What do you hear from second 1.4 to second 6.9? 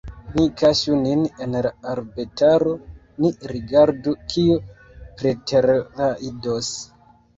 en la arbetaro, ni rigardu, kiu preterrajdos.